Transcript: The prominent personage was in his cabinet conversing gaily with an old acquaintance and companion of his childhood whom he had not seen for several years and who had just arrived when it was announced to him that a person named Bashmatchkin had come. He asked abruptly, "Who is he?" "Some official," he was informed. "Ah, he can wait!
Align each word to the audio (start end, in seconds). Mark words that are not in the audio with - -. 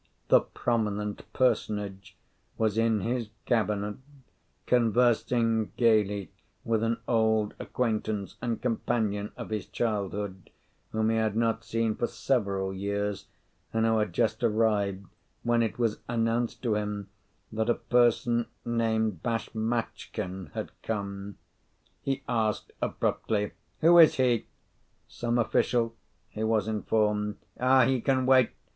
The 0.29 0.39
prominent 0.39 1.31
personage 1.31 2.17
was 2.57 2.75
in 2.75 3.01
his 3.01 3.29
cabinet 3.45 3.97
conversing 4.65 5.73
gaily 5.77 6.31
with 6.65 6.81
an 6.81 6.97
old 7.07 7.53
acquaintance 7.59 8.35
and 8.41 8.59
companion 8.59 9.31
of 9.37 9.51
his 9.51 9.67
childhood 9.67 10.49
whom 10.91 11.11
he 11.11 11.17
had 11.17 11.35
not 11.35 11.63
seen 11.63 11.93
for 11.93 12.07
several 12.07 12.73
years 12.73 13.27
and 13.71 13.85
who 13.85 13.99
had 13.99 14.11
just 14.11 14.43
arrived 14.43 15.05
when 15.43 15.61
it 15.61 15.77
was 15.77 15.99
announced 16.07 16.63
to 16.63 16.73
him 16.73 17.09
that 17.51 17.69
a 17.69 17.75
person 17.75 18.47
named 18.65 19.21
Bashmatchkin 19.21 20.49
had 20.55 20.71
come. 20.81 21.37
He 22.01 22.23
asked 22.27 22.71
abruptly, 22.81 23.51
"Who 23.81 23.99
is 23.99 24.15
he?" 24.15 24.47
"Some 25.07 25.37
official," 25.37 25.95
he 26.29 26.43
was 26.43 26.67
informed. 26.67 27.35
"Ah, 27.59 27.85
he 27.85 28.01
can 28.01 28.25
wait! 28.25 28.49